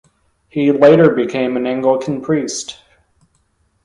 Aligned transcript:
He 0.49 0.71
later 0.71 1.11
became 1.11 1.55
an 1.55 1.67
Anglican 1.67 2.21
priest. 2.21 2.79